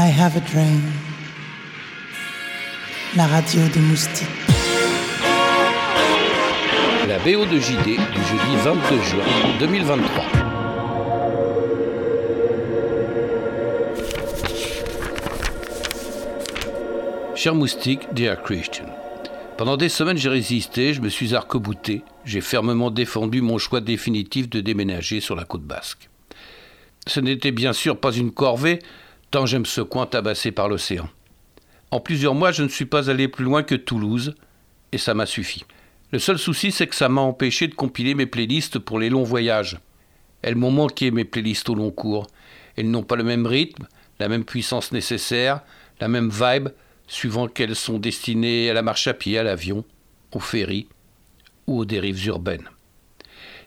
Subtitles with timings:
[0.00, 0.80] I have a dream.
[3.16, 4.28] La radio des moustiques.
[7.08, 9.24] La BO de JD du jeudi 22 juin
[9.58, 10.24] 2023.
[17.34, 18.86] Cher moustique, dear Christian.
[19.56, 24.48] Pendant des semaines, j'ai résisté, je me suis arc-bouté, j'ai fermement défendu mon choix définitif
[24.48, 26.08] de déménager sur la côte basque.
[27.08, 28.78] Ce n'était bien sûr pas une corvée,
[29.30, 31.08] tant j'aime ce coin tabassé par l'océan.
[31.90, 34.34] En plusieurs mois, je ne suis pas allé plus loin que Toulouse,
[34.92, 35.64] et ça m'a suffi.
[36.12, 39.24] Le seul souci, c'est que ça m'a empêché de compiler mes playlists pour les longs
[39.24, 39.78] voyages.
[40.42, 42.26] Elles m'ont manqué, mes playlists au long cours.
[42.76, 43.86] Elles n'ont pas le même rythme,
[44.18, 45.60] la même puissance nécessaire,
[46.00, 46.68] la même vibe,
[47.06, 49.84] suivant qu'elles sont destinées à la marche à pied, à l'avion,
[50.32, 50.88] au ferry
[51.66, 52.68] ou aux dérives urbaines.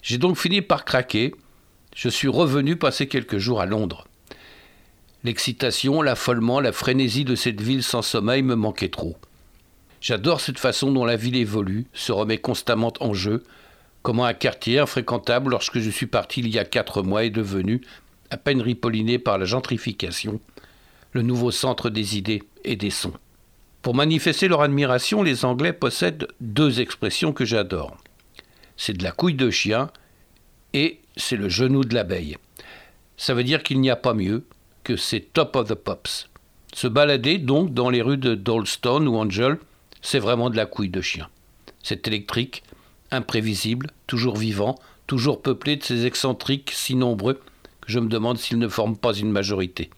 [0.01, 1.33] J'ai donc fini par craquer.
[1.95, 4.07] Je suis revenu passer quelques jours à Londres.
[5.23, 9.15] L'excitation, l'affolement, la frénésie de cette ville sans sommeil me manquaient trop.
[10.01, 13.43] J'adore cette façon dont la ville évolue, se remet constamment en jeu,
[14.01, 17.81] comment un quartier infréquentable lorsque je suis parti il y a quatre mois est devenu,
[18.31, 20.39] à peine ripolliné par la gentrification,
[21.11, 23.13] le nouveau centre des idées et des sons.
[23.83, 27.97] Pour manifester leur admiration, les Anglais possèdent deux expressions que j'adore.
[28.77, 29.91] C'est de la couille de chien
[30.73, 32.37] et c'est le genou de l'abeille.
[33.17, 34.45] Ça veut dire qu'il n'y a pas mieux
[34.83, 36.29] que c'est top of the pops.
[36.73, 39.57] Se balader donc dans les rues de Dolston ou Angel,
[40.01, 41.27] c'est vraiment de la couille de chien.
[41.83, 42.63] C'est électrique,
[43.11, 47.41] imprévisible, toujours vivant, toujours peuplé de ces excentriques si nombreux
[47.81, 49.89] que je me demande s'ils ne forment pas une majorité.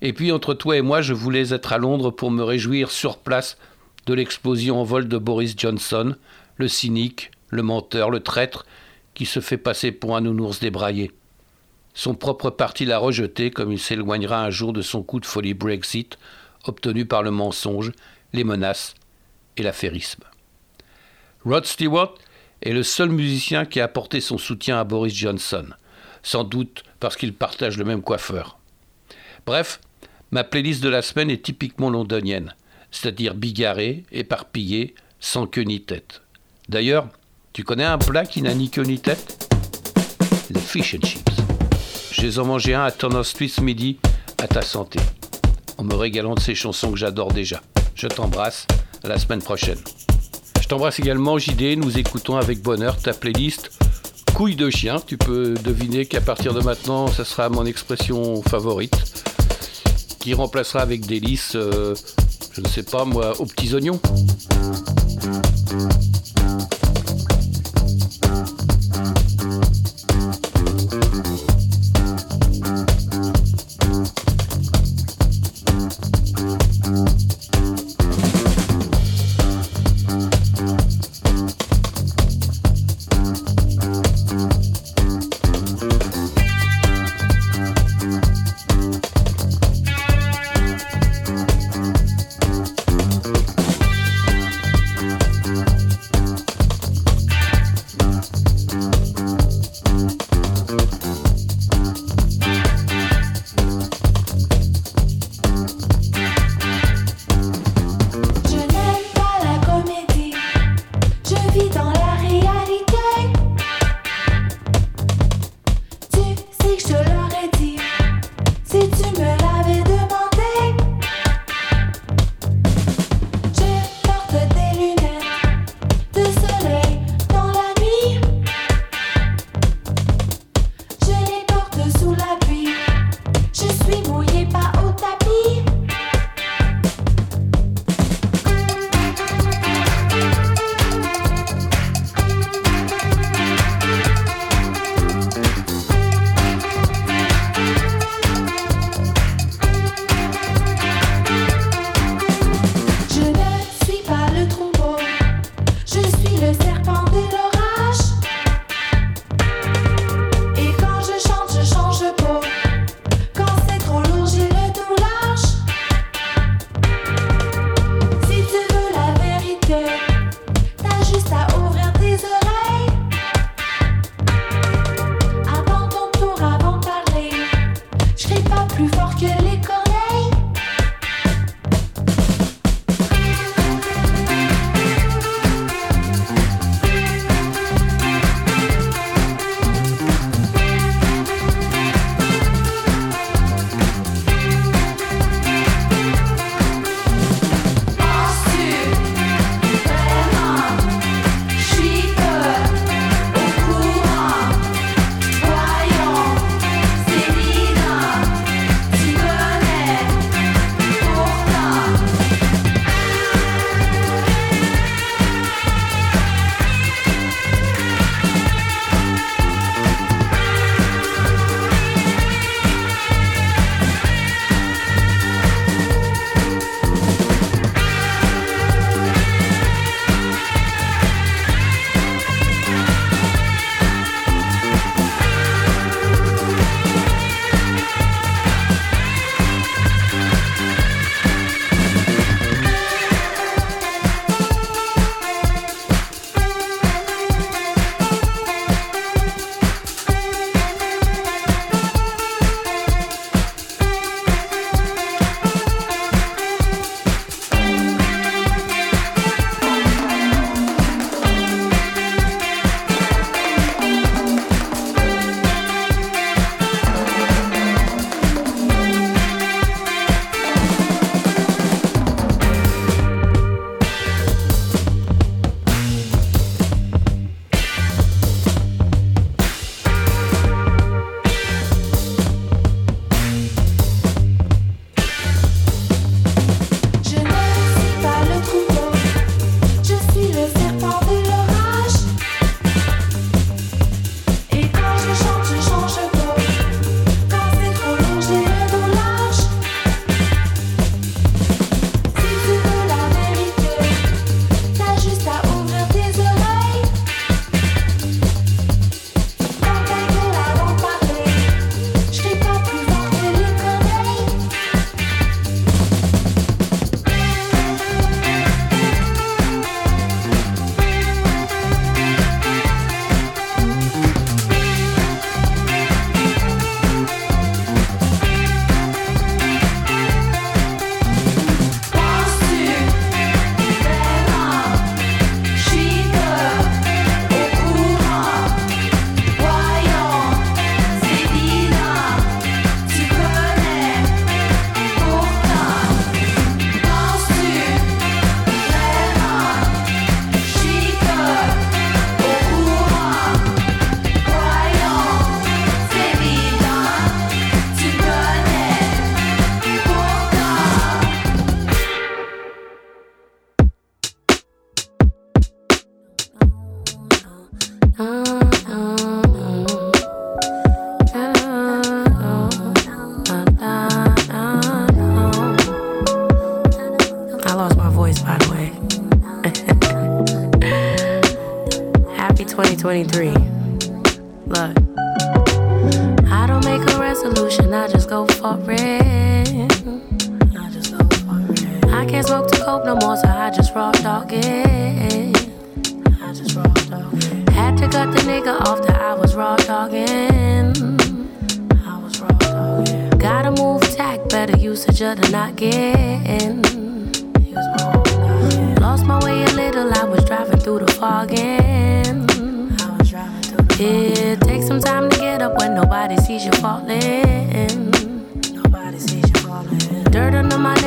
[0.00, 3.18] Et puis entre toi et moi, je voulais être à Londres pour me réjouir sur
[3.18, 3.58] place
[4.06, 6.14] de l'explosion en vol de Boris Johnson,
[6.56, 8.66] le cynique, le menteur, le traître,
[9.14, 11.12] qui se fait passer pour un nounours débraillé.
[11.98, 15.52] Son propre parti l'a rejeté comme il s'éloignera un jour de son coup de folie
[15.52, 16.16] Brexit,
[16.62, 17.90] obtenu par le mensonge,
[18.32, 18.94] les menaces
[19.56, 20.22] et l'affairisme.
[21.44, 22.14] Rod Stewart
[22.62, 25.66] est le seul musicien qui a apporté son soutien à Boris Johnson,
[26.22, 28.60] sans doute parce qu'il partage le même coiffeur.
[29.44, 29.80] Bref,
[30.30, 32.54] Ma playlist de la semaine est typiquement londonienne,
[32.92, 36.20] c'est-à-dire bigarrée, éparpillée, sans queue ni tête.
[36.68, 37.08] D'ailleurs,
[37.54, 39.48] tu connais un plat qui n'a ni queue ni tête?
[40.50, 41.37] Les fish and chips.
[42.18, 43.96] Je les ai mangé un à Turner Street ce midi,
[44.42, 44.98] à ta santé.
[45.76, 47.62] En me régalant de ces chansons que j'adore déjà.
[47.94, 48.66] Je t'embrasse,
[49.04, 49.78] à la semaine prochaine.
[50.60, 53.70] Je t'embrasse également, JD, nous écoutons avec bonheur ta playlist
[54.34, 54.96] Couille de chien.
[55.06, 59.24] Tu peux deviner qu'à partir de maintenant, ça sera mon expression favorite
[60.18, 61.94] qui remplacera avec lys, euh,
[62.52, 64.00] je ne sais pas moi, aux petits oignons.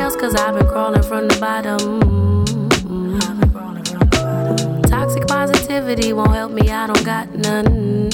[0.02, 1.80] Nails, cause I've been crawling from the bottom.
[4.84, 8.10] Toxic positivity won't help me, I don't got none.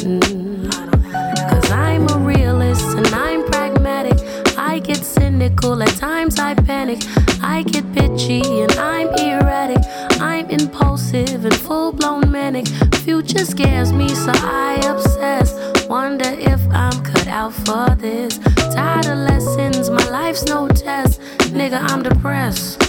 [1.51, 4.17] Cause I'm a realist and I'm pragmatic.
[4.57, 6.99] I get cynical, at times I panic.
[7.41, 9.83] I get bitchy and I'm erratic.
[10.19, 12.67] I'm impulsive and full blown manic.
[13.05, 15.49] Future scares me, so I obsess.
[15.87, 18.39] Wonder if I'm cut out for this.
[18.75, 21.21] Tired of lessons, my life's no test.
[21.49, 22.79] Nigga, I'm depressed.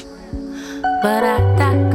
[1.02, 1.87] But I digress.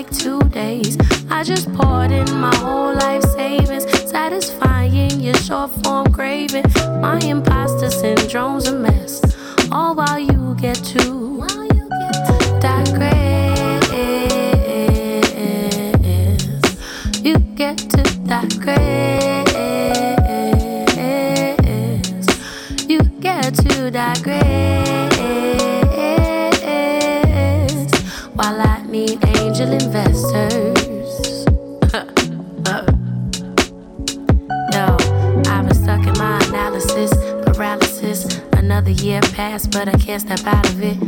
[0.00, 0.96] Like two days.
[1.28, 6.64] I just poured in my whole life savings, satisfying your short form craving.
[7.02, 9.20] My imposter syndrome's a mess.
[9.70, 11.02] All while you get to
[12.60, 13.90] digress.
[17.22, 19.29] You get to digress.
[39.40, 40.98] Passed, but I can't step out of it.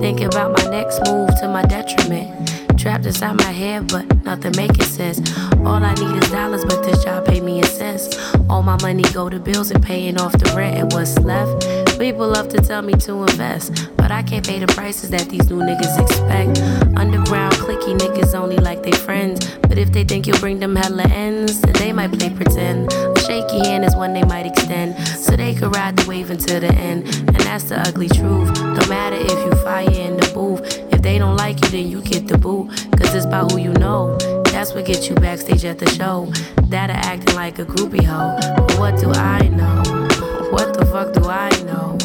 [0.00, 2.80] Thinking about my next move to my detriment.
[2.80, 5.20] Trapped inside my head, but nothing making sense.
[5.58, 8.08] All I need is dollars, but this job pay me in cents.
[8.48, 11.98] All my money go to bills and paying off the rent, and what's left?
[11.98, 15.48] People love to tell me to invest, but I can't pay the prices that these
[15.48, 16.58] new niggas expect.
[16.98, 21.04] Underground clicky niggas only like they friends, but if they think you'll bring them hella
[21.04, 22.92] ends, then they might play pretend.
[22.92, 26.58] A shaky hand is one they might extend, so they could ride the wave until
[26.58, 28.52] the end, and that's the ugly truth.
[28.54, 30.60] Don't matter if you fire in the booth.
[30.92, 32.70] If they don't like you, then you get the boot.
[32.98, 34.18] Cause it's about who you know.
[34.46, 36.26] That's what gets you backstage at the show.
[36.70, 38.36] That are acting like a groupie hoe.
[38.56, 39.82] But what do I know?
[40.50, 41.98] What the fuck do I know?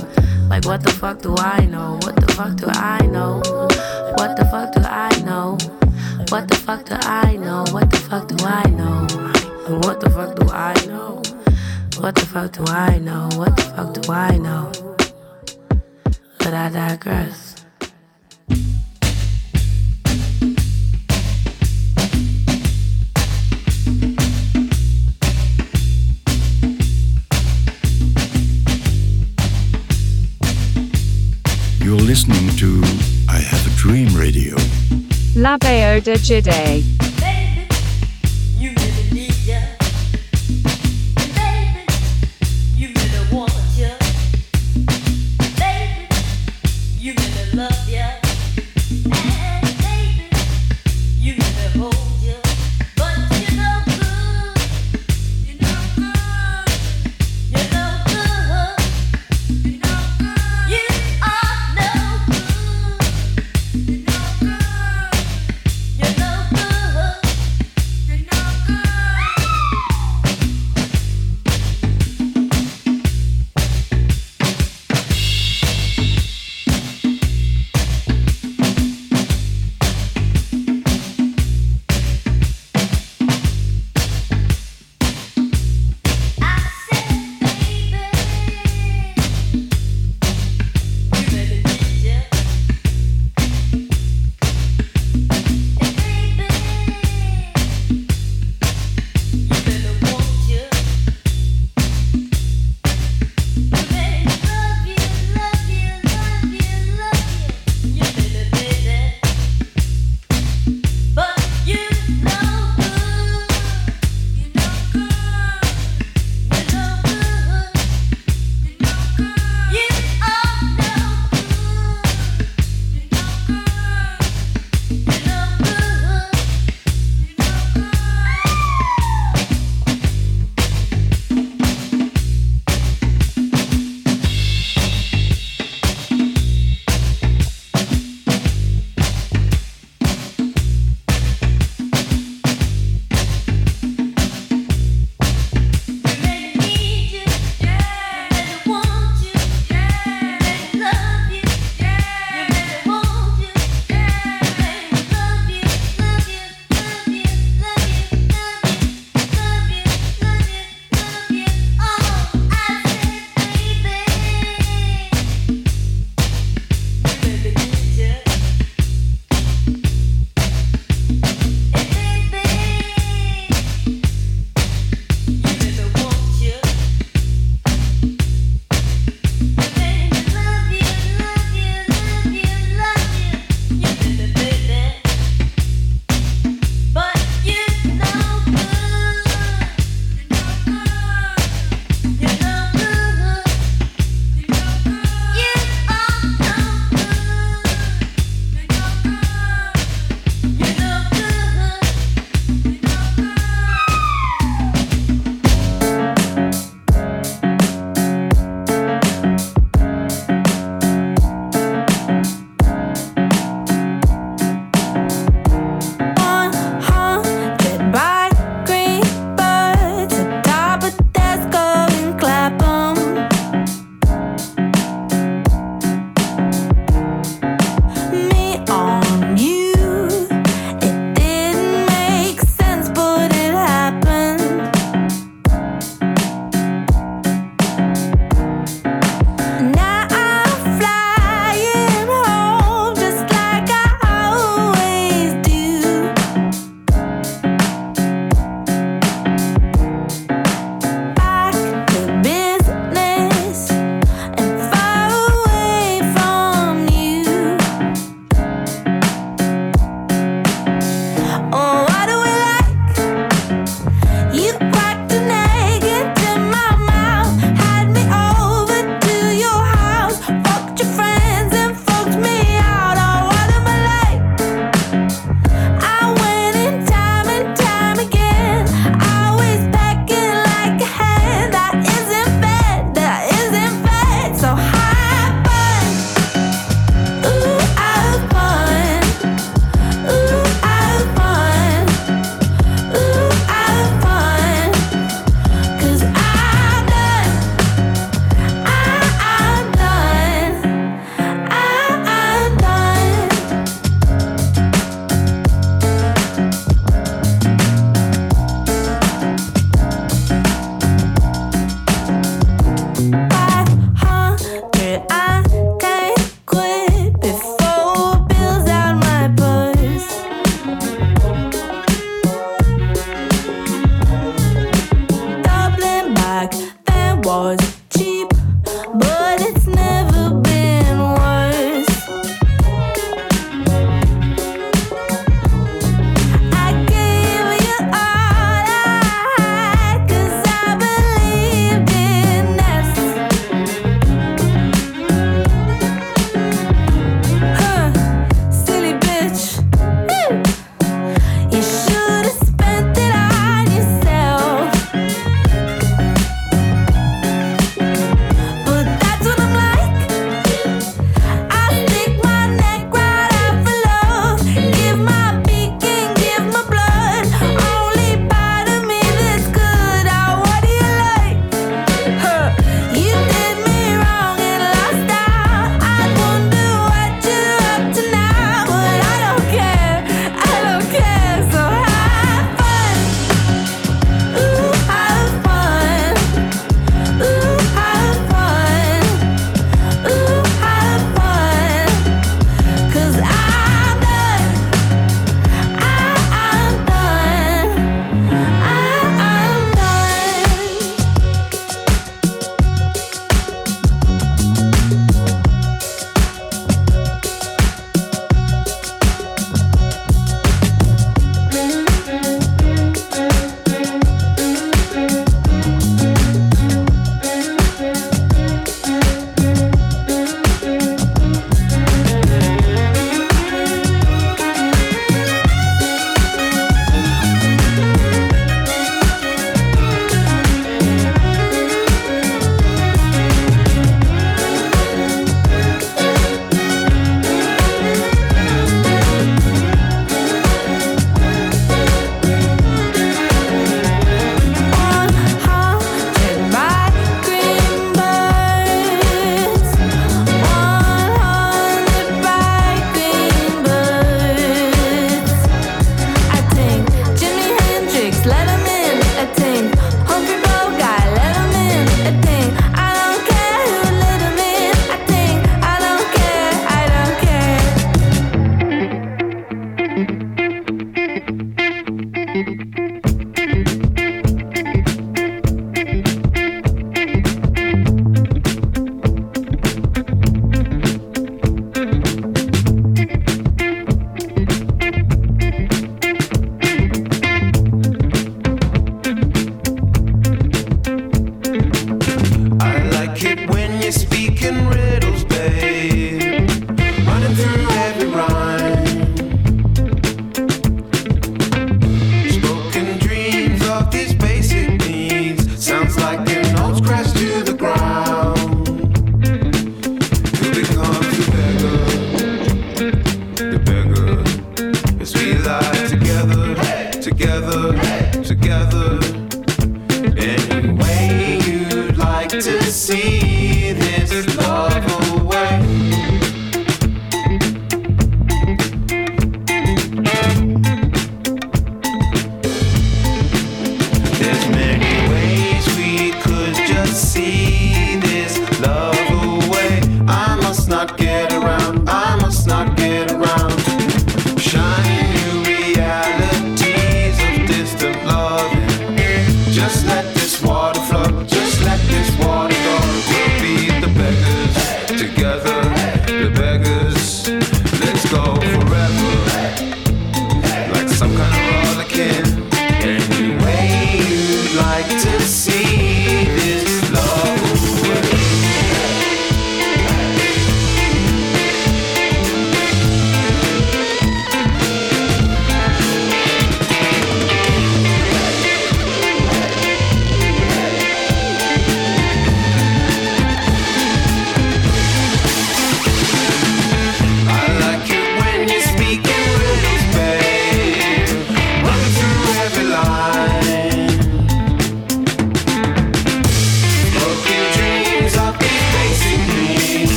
[0.49, 1.99] Like what the fuck do I know?
[2.03, 3.41] What the fuck do I know?
[4.17, 5.57] What the fuck do I know?
[6.29, 7.65] What the fuck do I know?
[7.71, 9.07] What the fuck do I know?
[9.83, 11.21] What the fuck do I know?
[11.99, 13.29] What the fuck do I know?
[13.35, 14.71] What the fuck do I know?
[16.39, 17.46] But I digress.
[35.47, 37.06] La BO de JD.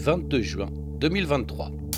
[0.00, 1.89] 22 juin 2023.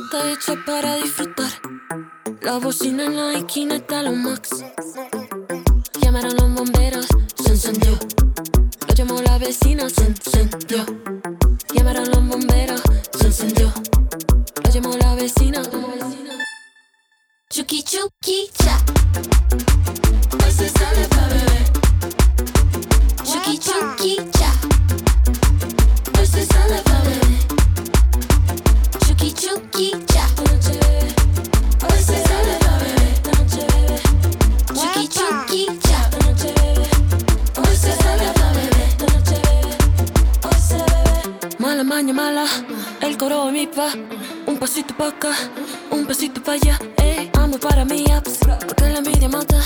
[0.00, 1.50] está hecha para disfrutar.
[2.40, 4.59] La bocina en la esquina está lo máximo.
[41.84, 42.44] mala, maña mala.
[43.00, 43.88] El coro de mi pa.
[44.46, 45.32] Un pasito pa' acá,
[45.90, 46.78] un pasito pa' allá.
[46.96, 49.60] Ey, ando para mí, apps, porque la envidia mata.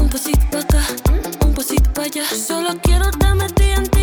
[0.00, 0.82] Un pasito pa' acá,
[1.44, 2.24] un pasito pa' allá.
[2.26, 3.95] Solo quiero dame tiempo.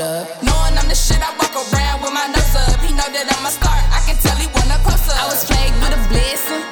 [0.00, 0.26] up.
[0.42, 2.80] Knowing I'm the shit, I walk around with my nose up.
[2.80, 3.76] He know that I'm a star.
[3.92, 5.20] I can tell he wanna close up.
[5.20, 6.64] I was plagued with a blessing,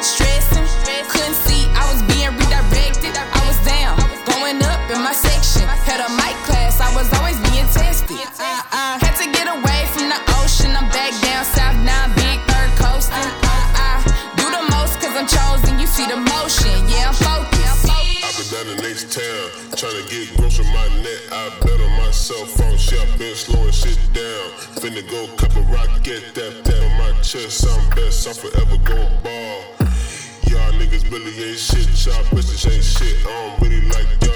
[0.00, 0.66] stressing,
[1.12, 1.68] couldn't see.
[1.76, 3.12] I was being redirected.
[3.12, 5.68] I was down, going up in my section.
[5.84, 8.16] Had a mic class, I was always being tested.
[8.40, 10.72] I, I had to get away from the ocean.
[10.72, 13.30] I'm back down south now, big third coasting.
[13.44, 14.00] I,
[14.40, 15.76] do the most cause I'm chosen.
[15.76, 17.92] You see the motion, yeah, I'm focused.
[17.92, 19.44] I've been down the next town,
[19.76, 21.20] trying to get gross with my net.
[21.28, 22.69] I bet on myself
[23.70, 24.50] your shit down.
[24.80, 27.66] Finna go cup a rock, get that pat on my chest.
[27.68, 29.60] I'm best, I'm forever gon' ball.
[30.48, 33.26] Y'all niggas really ain't shit, y'all bitches ain't shit.
[33.26, 34.29] I don't really like you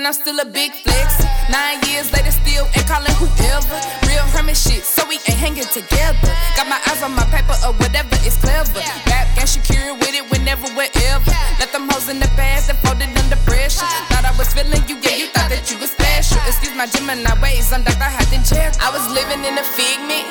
[0.00, 1.20] and I'm still a big flex.
[1.52, 3.76] Nine years later, still ain't calling whoever.
[4.08, 6.32] Real hermit shit, so we ain't hanging together.
[6.56, 8.80] Got my eyes on my paper or whatever, it's clever.
[9.04, 11.28] Rap and secure with it whenever, wherever.
[11.60, 13.84] Let them hoes in the past that folded under pressure.
[14.08, 16.40] Thought I was feeling you, yeah, you thought that you was special.
[16.48, 18.08] Excuse my Gemini ways, I'm Dr.
[18.08, 18.80] Hot and Jack.
[18.80, 20.24] I was living in a figment,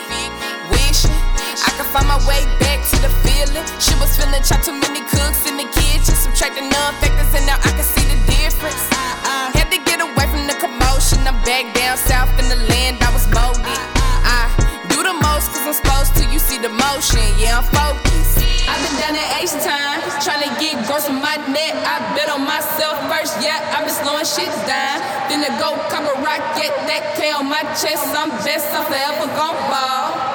[0.73, 1.13] wishing
[1.61, 3.65] I could find my way back to the feeling.
[3.77, 7.58] She was feeling chopped too many cooks in the kitchen, subtracting none factors, and now
[11.49, 13.81] back down south in the land I was molded.
[14.21, 14.53] I
[14.93, 16.23] do the most cause I'm supposed to.
[16.29, 18.37] You see the motion, yeah, I'm focused.
[18.69, 21.73] I've been down at H time, trying to get gross on my net.
[21.73, 25.01] I bet on myself first, yeah, I've been slowing shit down.
[25.25, 28.13] Then to go cover rocket, that K on my chest.
[28.13, 30.28] I'm best, I'm forever gon' ball.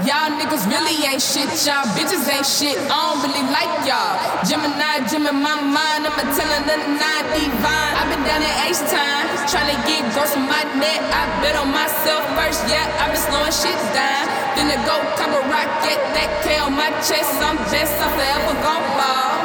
[0.00, 2.72] Y'all niggas really ain't shit, y'all bitches ain't shit.
[2.88, 4.16] I don't really like y'all.
[4.48, 7.92] Gemini, Gemini, my mind, I'ma tell another nine divine.
[8.00, 11.04] I've been down at H time, trying to get gross on my net.
[11.04, 14.24] I bet on myself first, yeah, I've been slowing shit down.
[14.56, 17.36] Then to go cover rocket, that K on my chest.
[17.44, 19.36] I'm best, I'm forever gon' ball.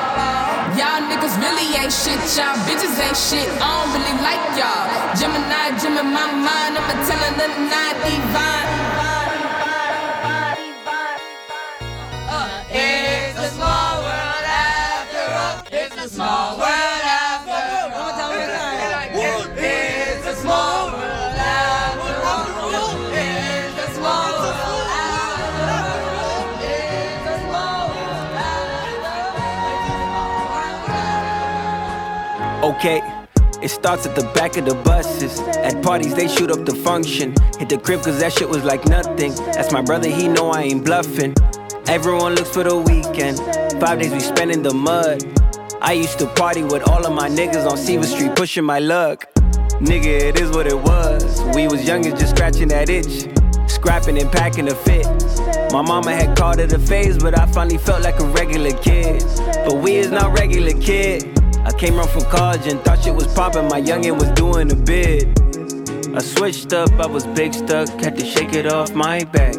[0.79, 3.51] Y'all niggas really ain't shit, y'all bitches ain't shit.
[3.59, 4.87] I don't really like y'all.
[5.19, 9.04] Gemini, Gemini, my mind, I'ma tell another nine divine.
[32.65, 32.99] Okay.
[33.61, 35.39] It starts at the back of the buses.
[35.39, 37.35] At parties, they shoot up the function.
[37.59, 39.35] Hit the crib, cause that shit was like nothing.
[39.53, 41.35] That's my brother, he know I ain't bluffing.
[41.85, 43.37] Everyone looks for the weekend.
[43.79, 45.23] Five days we spend in the mud.
[45.79, 49.31] I used to party with all of my niggas on Seaver Street, pushing my luck.
[49.77, 51.43] Nigga, it is what it was.
[51.53, 53.29] We was young and just scratching that itch.
[53.69, 55.05] Scrapping and packing a fit.
[55.71, 59.23] My mama had called it a phase, but I finally felt like a regular kid.
[59.67, 61.44] But we is not regular kid.
[61.65, 63.67] I came home from college and thought shit was poppin'.
[63.67, 65.39] My youngin' was doing a bid.
[66.15, 69.55] I switched up, I was big stuck, had to shake it off my back.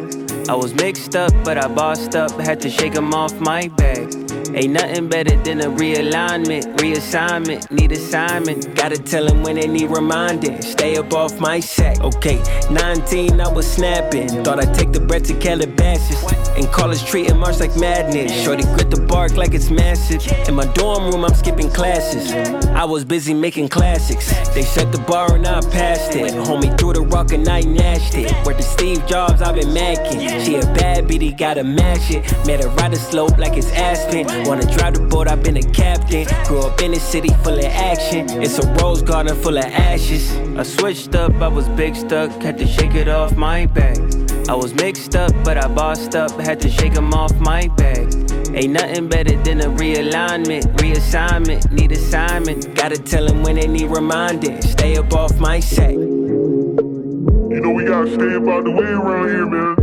[0.49, 4.07] I was mixed up, but I bossed up, had to shake 'em off my back.
[4.55, 8.73] Ain't nothing better than a realignment, reassignment, need assignment.
[8.73, 10.61] Gotta tell 'em when they need reminding.
[10.61, 11.99] Stay up off my sack.
[12.01, 12.39] Okay,
[12.71, 14.29] 19, I was snapping.
[14.43, 16.23] Thought I'd take the bread to Calabasas.
[16.57, 18.31] In college, treating March like madness.
[18.43, 20.25] Shorty grit the bark like it's massive.
[20.49, 22.31] In my dorm room, I'm skipping classes.
[22.67, 24.27] I was busy making classics.
[24.55, 26.31] They set the bar and I passed it.
[26.33, 28.33] Homie threw the rock and I nashed it.
[28.43, 30.43] Word the Steve Jobs, I've been macking.
[30.43, 32.23] She a bad bitty, gotta mash it.
[32.47, 34.25] Met her ride the slope like it's Aspen.
[34.47, 36.25] Wanna drive the boat, I've been a captain.
[36.45, 38.25] Grew up in a city full of action.
[38.41, 40.31] It's a rose garden full of ashes.
[40.57, 43.97] I switched up, I was big stuck, had to shake it off my back.
[44.49, 48.07] I was mixed up, but I bossed up, had to shake 'em off my back.
[48.53, 52.73] Ain't nothing better than a realignment, reassignment, need assignment.
[52.73, 54.61] Gotta tell 'em when they need reminding.
[54.61, 55.95] Stay up off my sack.
[55.95, 59.75] You know we gotta stay about the way around here, man.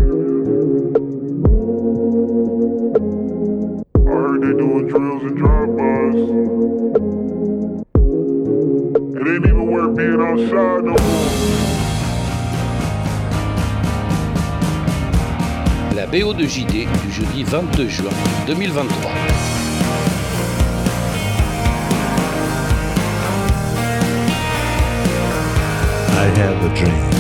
[4.07, 6.21] I heard they doing drills and drive-bys.
[9.19, 11.64] It ain't even worth being outside no more.
[15.95, 18.11] La BO de JD du jeudi 22 juin
[18.49, 19.11] 2023.
[26.11, 27.14] I have a dream.